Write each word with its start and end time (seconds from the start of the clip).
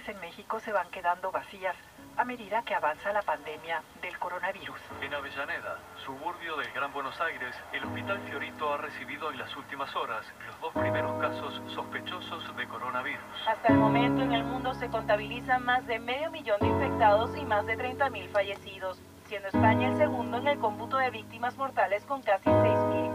calles 0.00 0.08
en 0.08 0.20
México 0.20 0.60
se 0.60 0.72
van 0.72 0.88
quedando 0.90 1.30
vacías 1.30 1.76
a 2.16 2.24
medida 2.24 2.62
que 2.62 2.74
avanza 2.74 3.12
la 3.12 3.22
pandemia 3.22 3.82
del 4.02 4.18
coronavirus. 4.18 4.78
En 5.00 5.14
Avellaneda, 5.14 5.78
suburbio 6.04 6.56
del 6.56 6.70
Gran 6.72 6.92
Buenos 6.92 7.18
Aires, 7.20 7.54
el 7.72 7.84
Hospital 7.84 8.20
Fiorito 8.28 8.74
ha 8.74 8.76
recibido 8.78 9.30
en 9.30 9.38
las 9.38 9.54
últimas 9.56 9.94
horas 9.96 10.24
los 10.46 10.60
dos 10.60 10.72
primeros 10.74 11.20
casos 11.20 11.62
sospechosos 11.74 12.56
de 12.56 12.68
coronavirus. 12.68 13.24
Hasta 13.48 13.68
el 13.68 13.78
momento 13.78 14.22
en 14.22 14.32
el 14.32 14.44
mundo 14.44 14.74
se 14.74 14.88
contabilizan 14.88 15.64
más 15.64 15.86
de 15.86 15.98
medio 15.98 16.30
millón 16.30 16.60
de 16.60 16.66
infectados 16.66 17.36
y 17.36 17.44
más 17.44 17.64
de 17.66 17.78
30.000 17.78 18.28
fallecidos, 18.30 19.00
siendo 19.26 19.48
España 19.48 19.88
el 19.88 19.96
segundo 19.96 20.38
en 20.38 20.48
el 20.48 20.58
cómputo 20.58 20.98
de 20.98 21.10
víctimas 21.10 21.56
mortales 21.56 22.04
con 22.04 22.22
casi 22.22 22.48
6.000. 22.50 23.09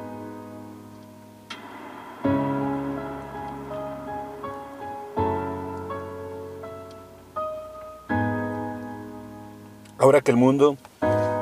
Ahora 9.98 10.20
que 10.20 10.30
el 10.30 10.38
mundo 10.38 10.76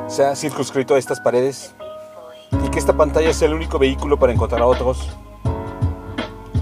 se 0.08 0.24
ha 0.24 0.36
circunscrito 0.36 0.94
a 0.94 1.00
estas 1.00 1.20
paredes 1.20 1.74
y 2.64 2.70
que 2.70 2.78
esta 2.78 2.94
pantalla 2.94 3.34
sea 3.34 3.48
el 3.48 3.56
único 3.56 3.80
vehículo 3.80 4.20
para 4.20 4.32
encontrar 4.32 4.62
a 4.62 4.68
otros, 4.68 5.10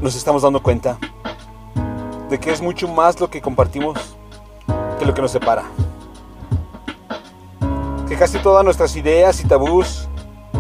nos 0.02 0.16
estamos 0.16 0.42
dando 0.44 0.64
cuenta 0.64 0.98
de 2.30 2.40
que 2.40 2.50
es 2.50 2.62
mucho 2.62 2.88
más 2.88 3.20
lo 3.20 3.30
que 3.30 3.42
compartimos 3.42 4.16
que 4.98 5.06
lo 5.06 5.14
que 5.14 5.22
nos 5.22 5.32
separa. 5.32 5.64
Que 8.08 8.16
casi 8.16 8.40
todas 8.40 8.64
nuestras 8.64 8.96
ideas 8.96 9.42
y 9.42 9.48
tabús 9.48 10.08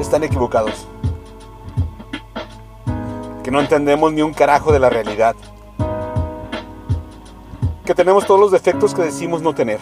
están 0.01 0.25
equivocados. 0.25 0.85
Que 3.41 3.51
no 3.51 3.61
entendemos 3.61 4.11
ni 4.11 4.21
un 4.21 4.33
carajo 4.33 4.73
de 4.73 4.79
la 4.79 4.89
realidad. 4.89 5.35
Que 7.85 7.95
tenemos 7.95 8.25
todos 8.25 8.39
los 8.39 8.51
defectos 8.51 8.93
que 8.93 9.03
decimos 9.03 9.41
no 9.41 9.55
tener. 9.55 9.79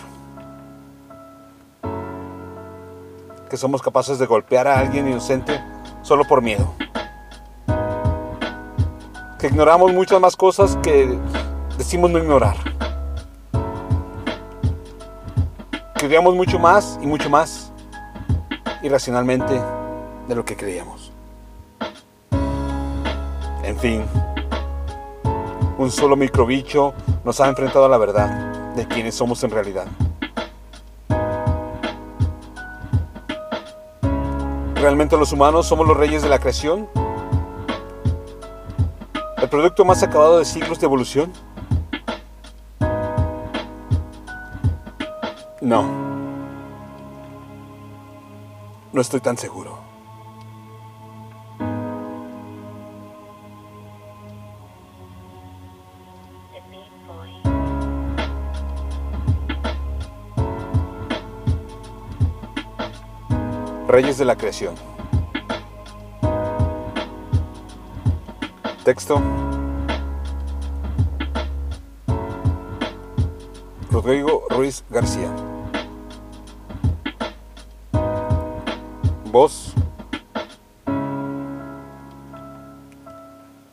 Que 3.50 3.58
somos 3.58 3.82
capaces 3.82 4.20
de 4.20 4.26
golpear 4.26 4.68
a 4.68 4.80
alguien 4.80 5.10
inocente 5.10 5.60
solo 6.04 6.24
por 6.26 6.42
miedo. 6.42 6.74
Que 9.40 9.48
ignoramos 9.48 9.92
muchas 9.92 10.22
más 10.22 10.36
cosas 10.36 10.78
que 10.84 11.18
decimos 11.78 12.12
no 12.12 12.20
ignorar. 12.20 12.56
Que 15.98 16.06
odiamos 16.06 16.36
mucho 16.36 16.60
más 16.60 17.00
y 17.02 17.08
mucho 17.08 17.30
más 17.30 17.72
irracionalmente 18.84 19.60
de 20.28 20.36
lo 20.36 20.46
que 20.46 20.56
creíamos. 20.56 21.12
En 23.64 23.78
fin, 23.78 24.04
un 25.78 25.92
solo 25.92 26.16
microbicho 26.16 26.94
nos 27.24 27.40
ha 27.42 27.48
enfrentado 27.48 27.86
a 27.86 27.90
la 27.90 27.98
verdad 27.98 28.74
de 28.76 28.88
quienes 28.88 29.16
somos 29.16 29.44
en 29.44 29.52
realidad. 29.52 29.88
¿Realmente 34.80 35.18
los 35.18 35.34
humanos 35.34 35.68
somos 35.68 35.86
los 35.86 35.98
reyes 35.98 36.22
de 36.24 36.30
la 36.30 36.40
creación? 36.40 36.88
¿El 39.42 39.50
producto 39.50 39.84
más 39.84 40.04
acabado 40.04 40.40
de 40.40 40.46
siglos 40.46 40.80
de 40.80 40.86
evolución? 40.86 41.34
No. 45.60 45.84
No 48.94 49.02
estoy 49.02 49.20
tan 49.20 49.38
seguro. 49.38 49.80
Reyes 63.90 64.20
de 64.20 64.26
la 64.26 64.36
Creación. 64.36 64.76
Texto. 68.84 69.20
Rodrigo 73.90 74.44
Ruiz 74.52 74.86
García. 74.92 75.36
Voz. 79.32 79.74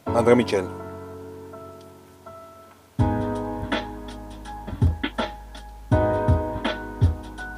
André 0.06 0.34
Michel. 0.34 0.85